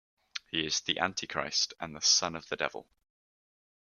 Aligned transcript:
He 0.49 0.65
is 0.65 0.81
the 0.81 0.97
Antichrist 0.97 1.75
and 1.79 1.95
the 1.95 2.01
son 2.01 2.35
of 2.35 2.49
the 2.49 2.55
Devil. 2.55 2.89